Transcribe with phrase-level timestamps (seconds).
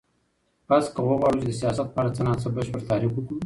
[0.67, 3.35] پس که وغواړو چی د سیاست په اړه څه نا څه بشپړ تعریف وکړو